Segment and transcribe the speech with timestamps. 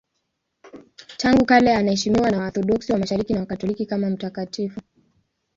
[1.17, 4.81] Tangu kale anaheshimiwa na Waorthodoksi wa Mashariki na Wakatoliki kama mtakatifu.